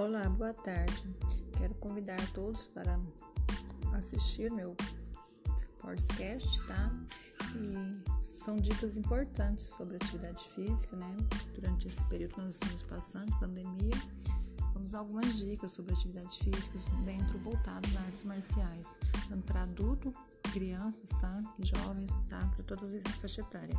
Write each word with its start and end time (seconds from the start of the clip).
Olá, 0.00 0.30
boa 0.30 0.54
tarde. 0.54 1.14
Quero 1.58 1.74
convidar 1.74 2.16
todos 2.32 2.66
para 2.66 2.98
assistir 3.92 4.50
meu 4.50 4.74
podcast, 5.78 6.62
tá? 6.66 6.90
E 7.54 8.24
são 8.24 8.56
dicas 8.56 8.96
importantes 8.96 9.64
sobre 9.64 9.96
atividade 9.96 10.42
física, 10.54 10.96
né? 10.96 11.16
Durante 11.54 11.86
esse 11.86 12.02
período 12.06 12.36
que 12.36 12.40
nós 12.40 12.54
estamos 12.54 12.82
passando, 12.84 13.38
pandemia, 13.38 13.94
vamos 14.72 14.90
dar 14.90 15.00
algumas 15.00 15.36
dicas 15.36 15.72
sobre 15.72 15.92
atividade 15.92 16.38
física 16.38 16.78
dentro 17.04 17.38
voltado 17.38 17.86
às 17.88 17.96
artes 17.96 18.24
marciais, 18.24 18.96
tanto 19.28 19.44
para 19.44 19.64
adulto, 19.64 20.14
crianças, 20.50 21.10
tá? 21.10 21.42
Jovens, 21.58 22.10
tá? 22.30 22.38
Para 22.56 22.64
todas 22.64 22.94
as 22.94 23.02
faixas 23.02 23.44
etárias. 23.44 23.78